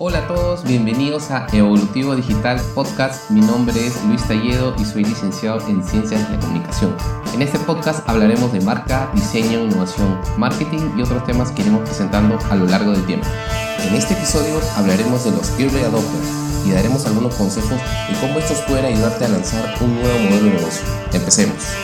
Hola 0.00 0.18
a 0.20 0.28
todos, 0.28 0.62
bienvenidos 0.62 1.32
a 1.32 1.48
Evolutivo 1.52 2.14
Digital 2.14 2.60
Podcast. 2.72 3.30
Mi 3.30 3.40
nombre 3.40 3.84
es 3.84 4.00
Luis 4.04 4.22
Talledo 4.28 4.72
y 4.78 4.84
soy 4.84 5.02
licenciado 5.02 5.60
en 5.66 5.82
Ciencias 5.82 6.24
de 6.24 6.36
la 6.36 6.40
Comunicación. 6.40 6.94
En 7.34 7.42
este 7.42 7.58
podcast 7.58 8.08
hablaremos 8.08 8.52
de 8.52 8.60
marca, 8.60 9.10
diseño, 9.12 9.64
innovación, 9.64 10.16
marketing 10.36 10.92
y 10.96 11.02
otros 11.02 11.24
temas 11.24 11.50
que 11.50 11.62
iremos 11.62 11.80
presentando 11.80 12.38
a 12.48 12.54
lo 12.54 12.66
largo 12.66 12.92
del 12.92 13.04
tiempo. 13.06 13.26
En 13.88 13.94
este 13.96 14.14
episodio 14.14 14.60
hablaremos 14.76 15.24
de 15.24 15.32
los 15.32 15.50
Early 15.58 15.80
Adopters 15.80 16.28
y 16.64 16.70
daremos 16.70 17.04
algunos 17.04 17.34
consejos 17.34 17.80
de 17.80 18.20
cómo 18.20 18.38
estos 18.38 18.60
pueden 18.68 18.84
ayudarte 18.84 19.24
a 19.24 19.28
lanzar 19.30 19.74
un 19.80 19.96
nuevo 19.96 20.16
modelo 20.16 20.44
de 20.44 20.50
negocio. 20.58 20.86
Empecemos. 21.12 21.74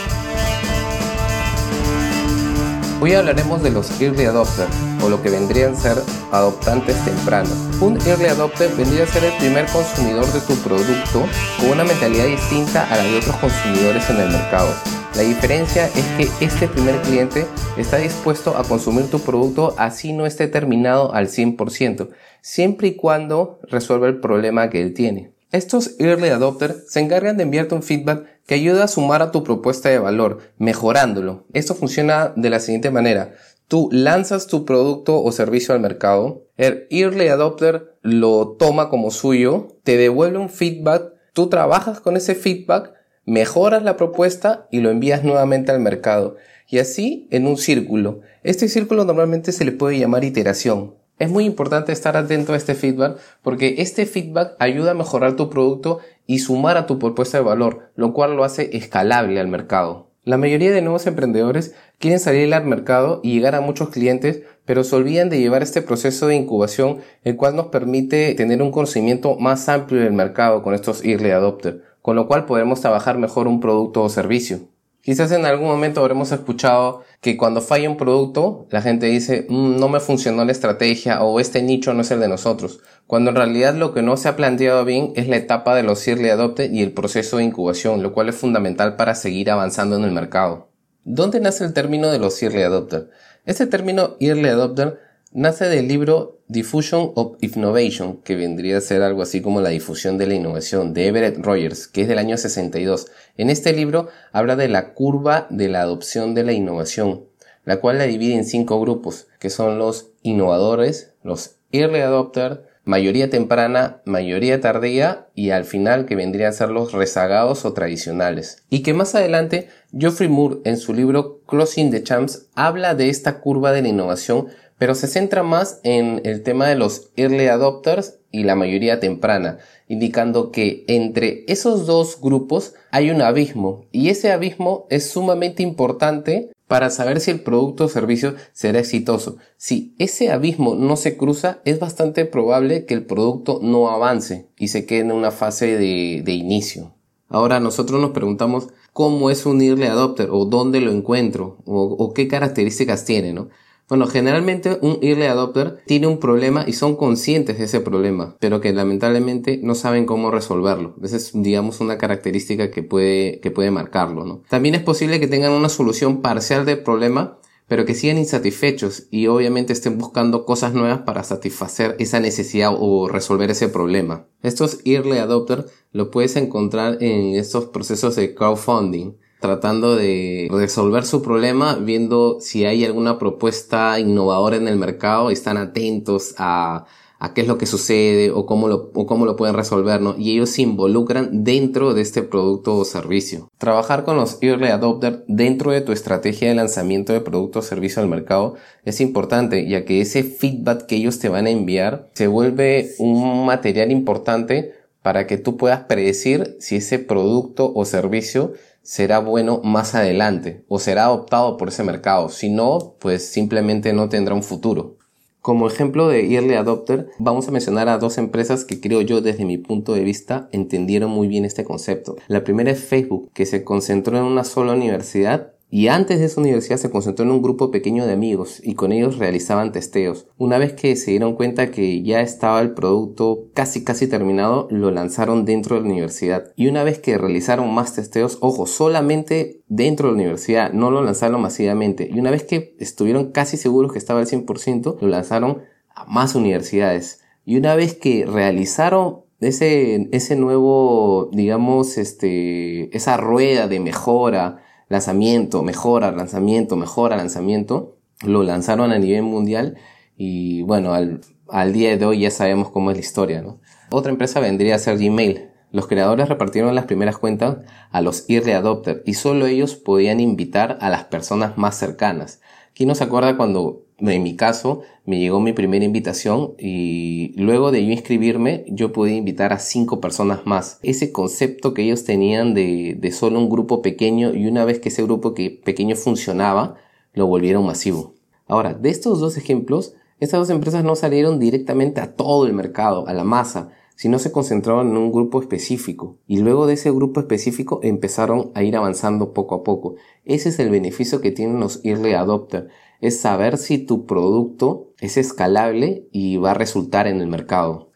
Hoy 3.05 3.13
hablaremos 3.13 3.61
de 3.61 3.69
los 3.69 4.01
Early 4.01 4.25
Adopters, 4.25 4.75
o 5.03 5.09
lo 5.09 5.21
que 5.21 5.29
vendrían 5.29 5.73
a 5.73 5.75
ser 5.75 5.97
adoptantes 6.31 6.95
tempranos. 7.05 7.53
Un 7.79 8.01
Early 8.01 8.25
Adopter 8.25 8.75
vendría 8.75 9.03
a 9.03 9.05
ser 9.05 9.23
el 9.25 9.37
primer 9.37 9.67
consumidor 9.67 10.25
de 10.33 10.39
tu 10.39 10.55
producto 10.63 11.23
con 11.59 11.69
una 11.69 11.83
mentalidad 11.83 12.25
distinta 12.25 12.91
a 12.91 12.97
la 12.97 13.03
de 13.03 13.17
otros 13.19 13.35
consumidores 13.35 14.09
en 14.09 14.21
el 14.21 14.31
mercado. 14.31 14.73
La 15.15 15.21
diferencia 15.21 15.85
es 15.85 16.03
que 16.17 16.43
este 16.43 16.67
primer 16.67 16.99
cliente 17.03 17.45
está 17.77 17.97
dispuesto 17.97 18.57
a 18.57 18.63
consumir 18.63 19.07
tu 19.11 19.19
producto 19.19 19.75
así 19.77 20.11
no 20.11 20.25
esté 20.25 20.47
terminado 20.47 21.13
al 21.13 21.27
100%, 21.27 22.09
siempre 22.41 22.87
y 22.87 22.95
cuando 22.95 23.59
resuelva 23.69 24.07
el 24.07 24.19
problema 24.19 24.71
que 24.71 24.81
él 24.81 24.95
tiene. 24.95 25.31
Estos 25.51 25.95
early 25.99 26.29
adopters 26.29 26.91
se 26.91 27.01
encargan 27.01 27.37
de 27.37 27.43
enviarte 27.43 27.75
un 27.75 27.83
feedback 27.83 28.34
que 28.45 28.55
ayuda 28.55 28.83
a 28.83 28.87
sumar 28.87 29.21
a 29.21 29.31
tu 29.31 29.43
propuesta 29.43 29.89
de 29.89 29.99
valor, 29.99 30.39
mejorándolo. 30.57 31.45
Esto 31.53 31.75
funciona 31.75 32.33
de 32.35 32.49
la 32.49 32.59
siguiente 32.59 32.91
manera. 32.91 33.33
Tú 33.67 33.89
lanzas 33.91 34.47
tu 34.47 34.65
producto 34.65 35.21
o 35.23 35.31
servicio 35.31 35.73
al 35.73 35.79
mercado, 35.79 36.43
el 36.55 36.87
early 36.91 37.27
adopter 37.27 37.97
lo 38.01 38.49
toma 38.59 38.89
como 38.89 39.09
suyo, 39.09 39.79
te 39.83 39.97
devuelve 39.97 40.37
un 40.37 40.49
feedback, 40.49 41.13
tú 41.33 41.47
trabajas 41.49 41.99
con 41.99 42.15
ese 42.15 42.35
feedback, 42.35 42.93
mejoras 43.25 43.83
la 43.83 43.97
propuesta 43.97 44.67
y 44.71 44.81
lo 44.81 44.91
envías 44.91 45.23
nuevamente 45.23 45.71
al 45.71 45.79
mercado. 45.79 46.35
Y 46.67 46.77
así 46.77 47.27
en 47.31 47.47
un 47.47 47.57
círculo. 47.57 48.21
Este 48.43 48.67
círculo 48.67 49.03
normalmente 49.03 49.51
se 49.51 49.65
le 49.65 49.71
puede 49.71 49.97
llamar 49.97 50.23
iteración. 50.23 50.95
Es 51.17 51.29
muy 51.29 51.45
importante 51.45 51.93
estar 51.93 52.17
atento 52.17 52.51
a 52.51 52.57
este 52.57 52.75
feedback 52.75 53.17
porque 53.41 53.75
este 53.77 54.05
feedback 54.05 54.55
ayuda 54.59 54.91
a 54.91 54.95
mejorar 54.95 55.37
tu 55.37 55.49
producto 55.49 55.99
y 56.27 56.39
sumar 56.39 56.75
a 56.75 56.87
tu 56.87 56.99
propuesta 56.99 57.37
de 57.37 57.43
valor, 57.43 57.91
lo 57.95 58.13
cual 58.13 58.35
lo 58.35 58.43
hace 58.43 58.75
escalable 58.75 59.39
al 59.39 59.47
mercado. 59.47 60.09
La 60.25 60.37
mayoría 60.37 60.71
de 60.71 60.81
nuevos 60.81 61.07
emprendedores 61.07 61.73
quieren 61.99 62.19
salir 62.19 62.53
al 62.53 62.65
mercado 62.65 63.21
y 63.23 63.33
llegar 63.33 63.55
a 63.55 63.61
muchos 63.61 63.89
clientes, 63.89 64.41
pero 64.65 64.83
se 64.83 64.95
olvidan 64.95 65.29
de 65.29 65.39
llevar 65.39 65.63
este 65.63 65.81
proceso 65.81 66.27
de 66.27 66.35
incubación, 66.35 66.97
el 67.23 67.37
cual 67.37 67.55
nos 67.55 67.67
permite 67.67 68.33
tener 68.33 68.61
un 68.61 68.71
conocimiento 68.71 69.37
más 69.37 69.69
amplio 69.69 70.01
del 70.01 70.13
mercado 70.13 70.63
con 70.63 70.73
estos 70.73 71.05
early 71.05 71.29
adopters, 71.29 71.77
con 72.01 72.15
lo 72.15 72.27
cual 72.27 72.45
podremos 72.45 72.81
trabajar 72.81 73.19
mejor 73.19 73.47
un 73.47 73.61
producto 73.61 74.01
o 74.01 74.09
servicio. 74.09 74.61
Quizás 75.05 75.31
en 75.33 75.45
algún 75.45 75.67
momento 75.67 76.01
habremos 76.01 76.31
escuchado 76.31 77.03
que 77.21 77.37
cuando 77.37 77.61
falla 77.61 77.87
un 77.87 77.95
producto, 77.95 78.65
la 78.71 78.81
gente 78.81 79.05
dice, 79.05 79.45
mm, 79.47 79.77
no 79.79 79.87
me 79.87 79.99
funcionó 79.99 80.43
la 80.43 80.51
estrategia 80.51 81.21
o 81.21 81.39
este 81.39 81.61
nicho 81.61 81.93
no 81.93 82.01
es 82.01 82.09
el 82.09 82.19
de 82.19 82.27
nosotros, 82.27 82.79
cuando 83.05 83.29
en 83.29 83.35
realidad 83.35 83.75
lo 83.75 83.93
que 83.93 84.01
no 84.01 84.17
se 84.17 84.29
ha 84.29 84.35
planteado 84.35 84.83
bien 84.83 85.13
es 85.15 85.27
la 85.27 85.35
etapa 85.35 85.75
de 85.75 85.83
los 85.83 86.07
early 86.07 86.29
adopter 86.29 86.73
y 86.73 86.81
el 86.81 86.91
proceso 86.91 87.37
de 87.37 87.43
incubación, 87.43 88.01
lo 88.01 88.13
cual 88.13 88.29
es 88.29 88.35
fundamental 88.35 88.95
para 88.95 89.13
seguir 89.13 89.51
avanzando 89.51 89.95
en 89.95 90.05
el 90.05 90.11
mercado. 90.11 90.69
¿Dónde 91.03 91.39
nace 91.39 91.65
el 91.65 91.73
término 91.73 92.09
de 92.09 92.17
los 92.17 92.41
early 92.41 92.63
adopter? 92.63 93.11
Este 93.45 93.67
término 93.67 94.15
early 94.19 94.49
adopter 94.49 94.97
nace 95.35 95.65
del 95.65 95.89
libro 95.89 96.39
Diffusion 96.47 97.11
of 97.15 97.35
Innovation, 97.41 98.21
que 98.23 98.37
vendría 98.37 98.77
a 98.77 98.81
ser 98.81 99.01
algo 99.01 99.21
así 99.21 99.41
como 99.41 99.59
la 99.59 99.67
difusión 99.67 100.17
de 100.17 100.27
la 100.27 100.33
innovación, 100.33 100.93
de 100.93 101.07
Everett 101.07 101.37
Rogers, 101.37 101.87
que 101.89 102.03
es 102.03 102.07
del 102.07 102.19
año 102.19 102.37
62. 102.37 103.07
En 103.35 103.49
este 103.49 103.73
libro 103.73 104.07
habla 104.31 104.55
de 104.55 104.69
la 104.69 104.93
curva 104.93 105.47
de 105.49 105.67
la 105.67 105.81
adopción 105.81 106.35
de 106.35 106.45
la 106.45 106.53
innovación, 106.53 107.25
la 107.65 107.81
cual 107.81 107.97
la 107.97 108.05
divide 108.05 108.35
en 108.35 108.45
cinco 108.45 108.79
grupos, 108.79 109.27
que 109.39 109.49
son 109.49 109.77
los 109.77 110.11
innovadores, 110.21 111.11
los 111.21 111.57
early 111.73 111.99
adopters, 111.99 112.59
mayoría 112.85 113.29
temprana, 113.29 114.01
mayoría 114.05 114.61
tardía 114.61 115.27
y 115.33 115.49
al 115.49 115.65
final 115.65 116.05
que 116.05 116.15
vendrían 116.15 116.49
a 116.49 116.53
ser 116.53 116.69
los 116.69 116.93
rezagados 116.93 117.65
o 117.65 117.73
tradicionales. 117.73 118.63
Y 118.69 118.83
que 118.83 118.93
más 118.93 119.15
adelante 119.15 119.67
Geoffrey 119.91 120.29
Moore 120.29 120.57
en 120.63 120.77
su 120.77 120.93
libro 120.93 121.41
Closing 121.47 121.91
the 121.91 122.03
Champs 122.03 122.47
habla 122.53 122.95
de 122.95 123.09
esta 123.09 123.41
curva 123.41 123.71
de 123.71 123.81
la 123.81 123.87
innovación 123.89 124.47
pero 124.77 124.95
se 124.95 125.07
centra 125.07 125.43
más 125.43 125.79
en 125.83 126.21
el 126.25 126.43
tema 126.43 126.67
de 126.67 126.75
los 126.75 127.11
early 127.15 127.47
adopters 127.47 128.19
y 128.31 128.43
la 128.43 128.55
mayoría 128.55 128.99
temprana, 128.99 129.59
indicando 129.87 130.51
que 130.51 130.83
entre 130.87 131.45
esos 131.47 131.85
dos 131.85 132.19
grupos 132.19 132.73
hay 132.91 133.09
un 133.09 133.21
abismo 133.21 133.85
y 133.91 134.09
ese 134.09 134.31
abismo 134.31 134.87
es 134.89 135.09
sumamente 135.09 135.63
importante 135.63 136.51
para 136.67 136.89
saber 136.89 137.19
si 137.19 137.31
el 137.31 137.41
producto 137.41 137.85
o 137.85 137.89
servicio 137.89 138.35
será 138.51 138.79
exitoso. 138.79 139.37
Si 139.55 139.95
ese 139.99 140.31
abismo 140.31 140.75
no 140.75 140.95
se 140.95 141.15
cruza, 141.15 141.59
es 141.63 141.79
bastante 141.79 142.25
probable 142.25 142.85
que 142.85 142.95
el 142.95 143.05
producto 143.05 143.59
no 143.61 143.89
avance 143.89 144.49
y 144.57 144.69
se 144.69 144.85
quede 144.85 145.01
en 145.01 145.11
una 145.11 145.31
fase 145.31 145.77
de, 145.77 146.33
inicio. 146.33 146.93
Ahora 147.29 147.59
nosotros 147.59 148.01
nos 148.01 148.11
preguntamos 148.11 148.67
cómo 148.93 149.29
es 149.29 149.45
un 149.45 149.61
early 149.61 149.85
adopter 149.85 150.29
o 150.31 150.45
dónde 150.45 150.81
lo 150.81 150.91
encuentro 150.91 151.57
o, 151.65 151.83
o 151.83 152.13
qué 152.13 152.27
características 152.27 153.05
tiene, 153.05 153.33
¿no? 153.33 153.49
Bueno, 153.87 154.07
generalmente 154.07 154.79
un 154.81 154.97
early 155.01 155.25
adopter 155.25 155.83
tiene 155.85 156.07
un 156.07 156.19
problema 156.19 156.65
y 156.67 156.73
son 156.73 156.95
conscientes 156.95 157.59
de 157.59 157.65
ese 157.65 157.81
problema, 157.81 158.35
pero 158.39 158.59
que 158.59 158.73
lamentablemente 158.73 159.59
no 159.61 159.75
saben 159.75 160.07
cómo 160.07 160.31
resolverlo. 160.31 160.95
Esa 161.03 161.17
es, 161.17 161.31
digamos, 161.33 161.81
una 161.81 161.99
característica 161.99 162.71
que 162.71 162.81
puede, 162.81 163.39
que 163.41 163.51
puede 163.51 163.69
marcarlo, 163.69 164.25
¿no? 164.25 164.41
También 164.49 164.73
es 164.73 164.81
posible 164.81 165.19
que 165.19 165.27
tengan 165.27 165.51
una 165.51 165.69
solución 165.69 166.21
parcial 166.23 166.65
del 166.65 166.81
problema, 166.81 167.37
pero 167.67 167.85
que 167.85 167.93
sigan 167.93 168.17
insatisfechos 168.17 169.07
y 169.11 169.27
obviamente 169.27 169.73
estén 169.73 169.99
buscando 169.99 170.45
cosas 170.45 170.73
nuevas 170.73 171.01
para 171.01 171.23
satisfacer 171.23 171.95
esa 171.99 172.19
necesidad 172.19 172.73
o 172.75 173.07
resolver 173.07 173.51
ese 173.51 173.69
problema. 173.69 174.25
Estos 174.41 174.79
early 174.85 175.19
adopters 175.19 175.65
lo 175.91 176.09
puedes 176.09 176.35
encontrar 176.35 176.97
en 177.01 177.35
estos 177.35 177.65
procesos 177.65 178.15
de 178.15 178.33
crowdfunding 178.33 179.13
tratando 179.45 179.95
de 179.95 180.47
resolver 180.49 181.05
su 181.05 181.21
problema, 181.21 181.75
viendo 181.75 182.37
si 182.39 182.65
hay 182.65 182.83
alguna 182.83 183.19
propuesta 183.19 183.99
innovadora 183.99 184.55
en 184.55 184.67
el 184.67 184.75
mercado 184.75 185.29
están 185.29 185.57
atentos 185.57 186.33
a, 186.39 186.85
a 187.19 187.33
qué 187.35 187.41
es 187.41 187.47
lo 187.47 187.59
que 187.59 187.67
sucede 187.67 188.31
o 188.31 188.47
cómo 188.47 188.67
lo, 188.67 188.89
o 188.95 189.05
cómo 189.05 189.27
lo 189.27 189.35
pueden 189.35 189.55
resolver, 189.55 190.01
¿no? 190.01 190.15
Y 190.17 190.31
ellos 190.31 190.49
se 190.49 190.63
involucran 190.63 191.43
dentro 191.43 191.93
de 191.93 192.01
este 192.01 192.23
producto 192.23 192.75
o 192.75 192.85
servicio. 192.85 193.51
Trabajar 193.59 194.03
con 194.03 194.17
los 194.17 194.39
early 194.41 194.69
adopters 194.69 195.19
dentro 195.27 195.71
de 195.71 195.81
tu 195.81 195.91
estrategia 195.91 196.49
de 196.49 196.55
lanzamiento 196.55 197.13
de 197.13 197.21
producto 197.21 197.59
o 197.59 197.61
servicio 197.61 198.01
al 198.01 198.09
mercado 198.09 198.55
es 198.83 198.99
importante, 198.99 199.69
ya 199.69 199.85
que 199.85 200.01
ese 200.01 200.23
feedback 200.23 200.87
que 200.87 200.95
ellos 200.95 201.19
te 201.19 201.29
van 201.29 201.45
a 201.45 201.51
enviar 201.51 202.09
se 202.15 202.25
vuelve 202.25 202.95
un 202.97 203.45
material 203.45 203.91
importante 203.91 204.73
para 205.03 205.27
que 205.27 205.37
tú 205.37 205.55
puedas 205.55 205.81
predecir 205.81 206.57
si 206.59 206.77
ese 206.77 206.97
producto 206.97 207.71
o 207.75 207.85
servicio 207.85 208.53
será 208.85 209.17
bueno 209.17 209.61
más 209.63 209.95
adelante 209.95 210.63
o 210.69 210.77
será 210.77 211.05
adoptado 211.05 211.57
por 211.57 211.69
ese 211.69 211.83
mercado. 211.83 212.29
Si 212.29 212.49
no, 212.49 212.95
pues 212.99 213.27
simplemente 213.27 213.91
no 213.93 214.09
tendrá 214.09 214.35
un 214.35 214.43
futuro. 214.43 214.97
Como 215.41 215.67
ejemplo 215.67 216.07
de 216.07 216.33
Early 216.33 216.53
Adopter, 216.53 217.09
vamos 217.19 217.47
a 217.47 217.51
mencionar 217.51 217.89
a 217.89 217.97
dos 217.97 218.17
empresas 218.17 218.63
que 218.63 218.79
creo 218.79 219.01
yo 219.01 219.21
desde 219.21 219.45
mi 219.45 219.57
punto 219.57 219.93
de 219.93 220.03
vista 220.03 220.49
entendieron 220.51 221.11
muy 221.11 221.27
bien 221.27 221.45
este 221.45 221.63
concepto. 221.63 222.15
La 222.27 222.43
primera 222.43 222.71
es 222.71 222.83
Facebook, 222.83 223.31
que 223.33 223.45
se 223.45 223.63
concentró 223.63 224.17
en 224.17 224.23
una 224.23 224.43
sola 224.43 224.73
universidad 224.73 225.54
y 225.69 225.87
antes 225.87 226.19
de 226.19 226.25
esa 226.25 226.39
universidad 226.39 226.77
se 226.77 226.89
concentró 226.89 227.25
en 227.25 227.31
un 227.31 227.41
grupo 227.41 227.71
pequeño 227.71 228.05
de 228.05 228.13
amigos 228.13 228.61
y 228.63 228.75
con 228.75 228.91
ellos 228.91 229.17
realizaban 229.17 229.71
testeos. 229.71 230.27
Una 230.37 230.57
vez 230.57 230.73
que 230.73 230.95
se 230.95 231.11
dieron 231.11 231.35
cuenta 231.35 231.71
que 231.71 232.03
ya 232.03 232.21
estaba 232.21 232.61
el 232.61 232.73
producto 232.73 233.49
casi 233.53 233.83
casi 233.83 234.07
terminado, 234.07 234.67
lo 234.69 234.91
lanzaron 234.91 235.43
dentro 235.43 235.75
de 235.75 235.81
la 235.81 235.87
universidad. 235.87 236.53
Y 236.55 236.67
una 236.67 236.83
vez 236.83 236.99
que 236.99 237.17
realizaron 237.17 237.73
más 237.73 237.93
testeos, 237.95 238.37
ojo, 238.41 238.67
solamente 238.67 239.63
dentro 239.67 240.07
de 240.07 240.13
la 240.13 240.21
universidad, 240.21 240.71
no 240.71 240.91
lo 240.91 241.01
lanzaron 241.03 241.41
masivamente. 241.41 242.09
Y 242.09 242.19
una 242.19 242.31
vez 242.31 242.43
que 242.43 242.75
estuvieron 242.79 243.31
casi 243.31 243.57
seguros 243.57 243.91
que 243.91 243.99
estaba 243.99 244.19
al 244.19 244.27
100%, 244.27 244.97
lo 245.01 245.07
lanzaron 245.07 245.63
a 245.93 246.05
más 246.05 246.35
universidades. 246.35 247.21
Y 247.43 247.57
una 247.57 247.75
vez 247.75 247.95
que 247.95 248.25
realizaron 248.25 249.21
ese, 249.39 250.09
ese 250.11 250.35
nuevo, 250.35 251.29
digamos, 251.33 251.97
este, 251.97 252.95
esa 252.95 253.17
rueda 253.17 253.67
de 253.67 253.79
mejora, 253.79 254.61
lanzamiento, 254.89 255.63
mejora, 255.63 256.11
lanzamiento, 256.11 256.75
mejora, 256.75 257.17
lanzamiento. 257.17 257.97
Lo 258.23 258.43
lanzaron 258.43 258.91
a 258.91 258.99
nivel 258.99 259.23
mundial 259.23 259.77
y 260.17 260.61
bueno, 260.63 260.93
al, 260.93 261.21
al 261.49 261.73
día 261.73 261.97
de 261.97 262.05
hoy 262.05 262.19
ya 262.21 262.31
sabemos 262.31 262.69
cómo 262.69 262.91
es 262.91 262.97
la 262.97 263.01
historia, 263.01 263.41
¿no? 263.41 263.59
Otra 263.91 264.11
empresa 264.11 264.39
vendría 264.39 264.75
a 264.75 264.79
ser 264.79 264.97
Gmail. 264.97 265.49
Los 265.71 265.87
creadores 265.87 266.29
repartieron 266.29 266.73
las 266.73 266.85
primeras 266.85 267.17
cuentas 267.17 267.57
a 267.91 268.01
los 268.01 268.25
early 268.29 268.51
adopters 268.51 269.01
y 269.05 269.15
solo 269.15 269.45
ellos 269.45 269.75
podían 269.75 270.19
invitar 270.19 270.77
a 270.79 270.89
las 270.89 271.05
personas 271.05 271.57
más 271.57 271.77
cercanas. 271.77 272.39
¿Quién 272.75 272.89
no 272.89 272.95
se 272.95 273.05
acuerda 273.05 273.37
cuando, 273.37 273.85
en 273.99 274.21
mi 274.21 274.35
caso, 274.35 274.81
me 275.05 275.17
llegó 275.17 275.39
mi 275.39 275.53
primera 275.53 275.85
invitación 275.85 276.55
y 276.59 277.33
luego 277.37 277.71
de 277.71 277.85
yo 277.85 277.93
inscribirme, 277.93 278.65
yo 278.67 278.91
pude 278.91 279.15
invitar 279.15 279.53
a 279.53 279.59
cinco 279.59 280.01
personas 280.01 280.45
más. 280.45 280.79
Ese 280.83 281.13
concepto 281.13 281.73
que 281.73 281.83
ellos 281.83 282.03
tenían 282.03 282.53
de, 282.53 282.97
de 282.99 283.11
solo 283.13 283.39
un 283.39 283.49
grupo 283.49 283.81
pequeño 283.81 284.35
y 284.35 284.47
una 284.47 284.65
vez 284.65 284.79
que 284.79 284.89
ese 284.89 285.03
grupo 285.03 285.33
que 285.33 285.49
pequeño 285.49 285.95
funcionaba, 285.95 286.75
lo 287.13 287.27
volvieron 287.27 287.65
masivo. 287.65 288.15
Ahora, 288.45 288.73
de 288.73 288.89
estos 288.89 289.21
dos 289.21 289.37
ejemplos, 289.37 289.93
estas 290.19 290.41
dos 290.41 290.49
empresas 290.49 290.83
no 290.83 290.97
salieron 290.97 291.39
directamente 291.39 292.01
a 292.01 292.13
todo 292.13 292.45
el 292.45 292.51
mercado, 292.51 293.07
a 293.07 293.13
la 293.13 293.23
masa, 293.23 293.69
sino 293.95 294.19
se 294.19 294.31
concentraban 294.31 294.89
en 294.89 294.97
un 294.97 295.11
grupo 295.11 295.41
específico. 295.41 296.17
Y 296.27 296.39
luego 296.39 296.67
de 296.67 296.73
ese 296.73 296.91
grupo 296.91 297.19
específico 297.19 297.79
empezaron 297.83 298.51
a 298.53 298.63
ir 298.63 298.75
avanzando 298.75 299.33
poco 299.33 299.55
a 299.55 299.63
poco. 299.63 299.95
Ese 300.25 300.49
es 300.49 300.59
el 300.59 300.69
beneficio 300.69 301.21
que 301.21 301.31
tienen 301.31 301.59
los 301.59 301.79
early 301.83 302.13
adopter. 302.13 302.69
Es 303.01 303.19
saber 303.19 303.57
si 303.57 303.77
tu 303.77 304.05
producto 304.05 304.91
es 304.99 305.17
escalable 305.17 306.07
y 306.11 306.37
va 306.37 306.51
a 306.51 306.55
resultar 306.55 307.07
en 307.07 307.21
el 307.21 307.27
mercado. 307.27 307.91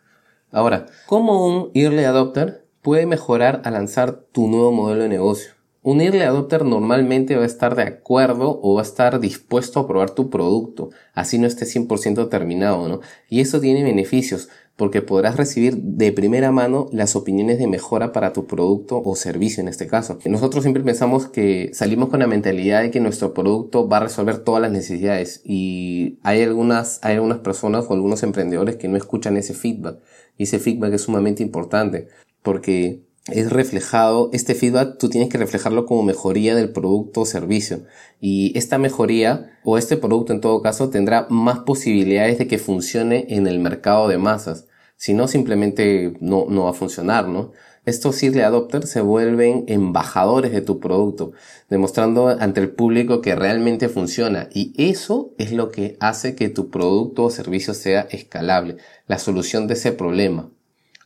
Ahora, 0.51 0.87
¿cómo 1.05 1.45
un 1.45 1.71
early 1.73 2.05
adopter 2.05 2.65
puede 2.81 3.05
mejorar 3.05 3.61
al 3.65 3.73
lanzar 3.73 4.23
tu 4.31 4.47
nuevo 4.47 4.71
modelo 4.71 5.03
de 5.03 5.09
negocio? 5.09 5.51
Un 5.81 6.01
early 6.01 6.21
adopter 6.21 6.65
normalmente 6.65 7.37
va 7.37 7.43
a 7.43 7.45
estar 7.45 7.75
de 7.75 7.83
acuerdo 7.83 8.59
o 8.61 8.75
va 8.75 8.81
a 8.81 8.83
estar 8.83 9.19
dispuesto 9.21 9.79
a 9.79 9.87
probar 9.87 10.09
tu 10.11 10.29
producto, 10.29 10.89
así 11.13 11.37
no 11.37 11.47
esté 11.47 11.65
100% 11.65 12.29
terminado, 12.29 12.89
¿no? 12.89 12.99
Y 13.29 13.39
eso 13.39 13.61
tiene 13.61 13.83
beneficios, 13.83 14.49
porque 14.79 15.01
podrás 15.01 15.35
recibir 15.35 15.75
de 15.75 16.13
primera 16.13 16.53
mano 16.53 16.87
las 16.93 17.17
opiniones 17.17 17.59
de 17.59 17.67
mejora 17.67 18.13
para 18.13 18.31
tu 18.31 18.47
producto 18.47 19.01
o 19.03 19.13
servicio 19.17 19.59
en 19.59 19.67
este 19.67 19.87
caso. 19.87 20.19
Nosotros 20.23 20.63
siempre 20.63 20.81
pensamos 20.81 21.27
que 21.27 21.69
salimos 21.73 22.07
con 22.07 22.21
la 22.21 22.27
mentalidad 22.27 22.81
de 22.81 22.89
que 22.89 23.01
nuestro 23.01 23.33
producto 23.33 23.89
va 23.89 23.97
a 23.97 24.03
resolver 24.03 24.37
todas 24.37 24.61
las 24.61 24.71
necesidades 24.71 25.41
y 25.43 26.17
hay 26.23 26.43
algunas, 26.43 26.99
hay 27.03 27.15
algunas 27.15 27.39
personas 27.39 27.87
o 27.89 27.93
algunos 27.93 28.23
emprendedores 28.23 28.77
que 28.77 28.87
no 28.87 28.95
escuchan 28.95 29.35
ese 29.35 29.53
feedback 29.53 29.99
y 30.37 30.43
ese 30.43 30.59
feedback 30.59 30.93
es 30.93 31.01
sumamente 31.01 31.43
importante 31.43 32.07
porque 32.41 33.03
es 33.27 33.51
reflejado, 33.51 34.29
este 34.31 34.55
feedback 34.55 34.97
tú 34.97 35.09
tienes 35.09 35.29
que 35.29 35.37
reflejarlo 35.37 35.85
como 35.85 36.03
mejoría 36.03 36.55
del 36.55 36.71
producto 36.71 37.21
o 37.21 37.25
servicio. 37.25 37.83
Y 38.21 38.57
esta 38.57 38.77
mejoría 38.77 39.59
o 39.65 39.77
este 39.77 39.97
producto 39.97 40.31
en 40.31 40.39
todo 40.39 40.61
caso 40.61 40.89
tendrá 40.89 41.27
más 41.29 41.59
posibilidades 41.59 42.37
de 42.37 42.47
que 42.47 42.57
funcione 42.57 43.25
en 43.29 43.45
el 43.45 43.59
mercado 43.59 44.07
de 44.07 44.17
masas. 44.17 44.68
Si 44.99 45.13
no, 45.13 45.29
simplemente 45.29 46.11
no, 46.19 46.47
no 46.49 46.65
va 46.65 46.71
a 46.71 46.73
funcionar, 46.73 47.29
¿no? 47.29 47.53
Estos 47.85 48.21
early 48.21 48.41
adopters 48.41 48.89
se 48.89 48.99
vuelven 48.99 49.63
embajadores 49.69 50.51
de 50.51 50.59
tu 50.59 50.81
producto, 50.81 51.31
demostrando 51.69 52.27
ante 52.27 52.59
el 52.59 52.71
público 52.71 53.21
que 53.21 53.33
realmente 53.33 53.87
funciona. 53.87 54.49
Y 54.53 54.73
eso 54.77 55.33
es 55.37 55.53
lo 55.53 55.71
que 55.71 55.95
hace 56.01 56.35
que 56.35 56.49
tu 56.49 56.69
producto 56.69 57.23
o 57.23 57.29
servicio 57.29 57.73
sea 57.73 58.01
escalable, 58.11 58.75
la 59.07 59.19
solución 59.19 59.67
de 59.67 59.75
ese 59.75 59.93
problema. 59.93 60.51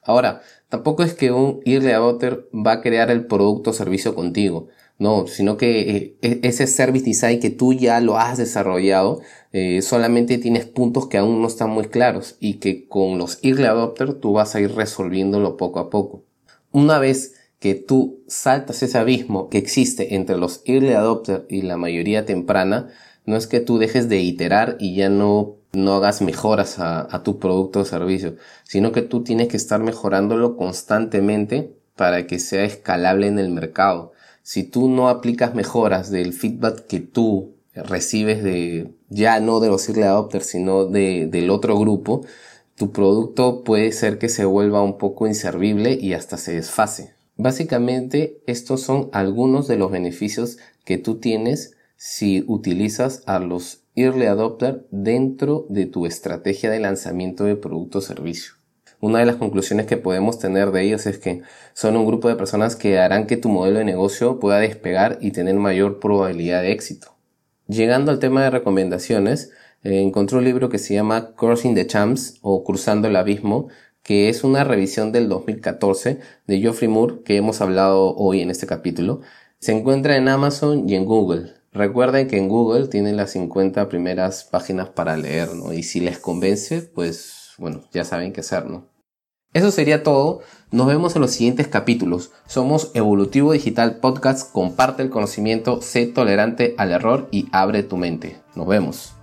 Ahora, 0.02 0.42
tampoco 0.70 1.04
es 1.04 1.14
que 1.14 1.32
un 1.32 1.62
early 1.64 1.92
adopter 1.92 2.50
va 2.52 2.72
a 2.72 2.82
crear 2.82 3.12
el 3.12 3.28
producto 3.28 3.70
o 3.70 3.74
servicio 3.74 4.16
contigo. 4.16 4.70
No, 4.98 5.28
sino 5.28 5.56
que 5.58 5.82
eh, 5.82 6.18
e-, 6.24 6.40
ese 6.42 6.66
service 6.66 7.06
design 7.06 7.40
que 7.40 7.52
tú 7.52 7.74
ya 7.74 8.00
lo 8.00 8.18
has 8.18 8.40
desarrollado, 8.40 9.22
eh, 9.54 9.82
solamente 9.82 10.38
tienes 10.38 10.66
puntos 10.66 11.08
que 11.08 11.18
aún 11.18 11.42
no 11.42 11.48
están 11.48 11.70
muy 11.70 11.86
claros 11.86 12.36
y 12.42 12.56
que 12.56 12.88
con 12.88 13.18
los 13.18 13.40
early 13.44 13.66
adopter 13.66 14.16
tú 14.16 14.34
vas 14.34 14.56
a 14.56 14.60
ir 14.60 14.74
resolviéndolo 14.74 15.56
poco 15.56 15.80
a 15.80 15.90
poco. 15.90 16.24
Una 16.72 17.00
vez 17.00 17.36
que 17.60 17.76
tú 17.76 18.24
saltas 18.28 18.84
ese 18.84 18.98
abismo 18.98 19.48
que 19.50 19.60
existe 19.60 20.16
entre 20.16 20.38
los 20.38 20.62
early 20.66 20.94
adopter 20.94 21.46
y 21.50 21.62
la 21.62 21.78
mayoría 21.78 22.26
temprana, 22.26 22.90
no 23.26 23.38
es 23.38 23.48
que 23.48 23.62
tú 23.62 23.78
dejes 23.78 24.10
de 24.10 24.20
iterar 24.20 24.76
y 24.80 24.96
ya 24.96 25.08
no 25.08 25.64
no 25.74 25.96
hagas 25.96 26.22
mejoras 26.22 26.78
a, 26.78 27.24
tu 27.24 27.40
producto 27.40 27.80
o 27.80 27.86
servicio, 27.86 28.36
sino 28.64 28.92
que 28.92 29.02
tú 29.02 29.24
tienes 29.24 29.48
que 29.48 29.58
estar 29.58 29.82
mejorándolo 29.82 30.56
constantemente 30.56 31.76
para 31.96 32.28
que 32.28 32.40
sea 32.40 32.64
escalable 32.64 33.28
en 33.28 33.40
el 33.40 33.50
mercado. 33.50 34.14
Si 34.44 34.64
tú 34.64 34.88
no 34.88 35.10
aplicas 35.10 35.56
mejoras 35.56 36.12
del 36.12 36.34
feedback 36.34 36.86
que 36.86 37.00
tú 37.00 37.56
recibes 37.76 38.44
de, 38.44 38.94
ya 39.10 39.40
no 39.40 39.60
de 39.60 39.70
los 39.70 39.88
early 39.90 40.04
adopters, 40.04 40.46
sino 40.46 40.86
de, 40.86 41.28
del 41.28 41.50
otro 41.50 41.78
grupo, 41.78 42.26
tu 42.76 42.92
producto 42.92 43.64
puede 43.64 43.92
ser 43.92 44.18
que 44.18 44.30
se 44.30 44.46
vuelva 44.46 44.82
un 44.82 44.98
poco 44.98 45.28
inservible 45.28 45.98
y 46.00 46.14
hasta 46.14 46.38
se 46.38 46.54
desfase. 46.54 47.14
Básicamente, 47.36 48.42
estos 48.46 48.82
son 48.82 49.10
algunos 49.12 49.68
de 49.68 49.78
los 49.78 49.92
beneficios 49.92 50.58
que 50.86 50.98
tú 50.98 51.20
tienes 51.20 51.76
si 51.96 52.44
utilizas 52.48 53.24
a 53.26 53.40
los 53.40 53.84
early 53.96 54.26
adopter 54.26 54.86
dentro 54.92 55.66
de 55.70 55.86
tu 55.86 56.06
estrategia 56.06 56.70
de 56.70 56.80
lanzamiento 56.80 57.44
de 57.44 57.56
producto 57.56 58.00
o 58.00 58.02
servicio. 58.02 58.54
Una 59.00 59.20
de 59.20 59.26
las 59.26 59.36
conclusiones 59.36 59.86
que 59.86 59.98
podemos 59.98 60.40
tener 60.40 60.72
de 60.72 60.84
ellos 60.84 61.06
es 61.06 61.18
que 61.18 61.42
son 61.74 61.98
un 61.98 62.06
grupo 62.06 62.30
de 62.30 62.36
personas 62.36 62.76
que 62.76 63.00
harán 63.00 63.28
que 63.28 63.38
tu 63.38 63.50
modelo 63.50 63.80
de 63.80 63.86
negocio 63.86 64.40
pueda 64.40 64.60
despegar 64.60 65.18
y 65.22 65.32
tener 65.32 65.56
mayor 65.56 66.00
probabilidad 66.00 66.62
de 66.62 66.72
éxito. 66.72 67.14
Llegando 67.68 68.12
al 68.12 68.20
tema 68.20 68.44
de 68.44 68.50
recomendaciones, 68.50 69.52
eh, 69.84 70.02
encontré 70.02 70.38
un 70.38 70.44
libro 70.44 70.70
que 70.70 70.80
se 70.80 70.94
llama 70.94 71.34
Crossing 71.36 71.76
the 71.76 71.88
Champs 71.88 72.40
o 72.42 72.64
Cruzando 72.64 73.08
el 73.08 73.16
Abismo, 73.16 73.70
que 74.04 74.28
es 74.30 74.44
una 74.44 74.64
revisión 74.64 75.12
del 75.12 75.30
2014 75.30 76.20
de 76.46 76.60
Geoffrey 76.60 76.90
Moore 76.90 77.24
que 77.24 77.38
hemos 77.38 77.62
hablado 77.62 78.16
hoy 78.16 78.42
en 78.42 78.50
este 78.50 78.68
capítulo. 78.68 79.22
Se 79.60 79.72
encuentra 79.72 80.18
en 80.18 80.28
Amazon 80.28 80.90
y 80.90 80.96
en 80.96 81.06
Google. 81.06 81.54
Recuerden 81.72 82.28
que 82.28 82.38
en 82.38 82.50
Google 82.50 82.88
tienen 82.90 83.16
las 83.18 83.32
50 83.32 83.88
primeras 83.88 84.44
páginas 84.44 84.90
para 84.90 85.18
leer, 85.18 85.56
¿no? 85.56 85.74
Y 85.74 85.84
si 85.84 86.02
les 86.02 86.20
convence, 86.20 86.82
pues 86.82 87.54
bueno, 87.58 87.84
ya 87.94 88.04
saben 88.04 88.34
qué 88.34 88.42
hacer, 88.42 88.66
¿no? 88.66 88.93
Eso 89.54 89.72
sería 89.72 90.04
todo. 90.04 90.42
Nos 90.72 90.88
vemos 90.88 91.16
en 91.16 91.22
los 91.22 91.32
siguientes 91.32 91.68
capítulos. 91.68 92.32
Somos 92.48 92.90
Evolutivo 92.96 93.52
Digital 93.52 93.98
Podcast. 93.98 94.52
Comparte 94.52 95.04
el 95.04 95.12
conocimiento, 95.12 95.82
sé 95.82 96.08
tolerante 96.08 96.74
al 96.78 96.92
error 96.92 97.28
y 97.32 97.48
abre 97.52 97.84
tu 97.84 97.98
mente. 97.98 98.42
Nos 98.56 98.68
vemos. 98.68 99.14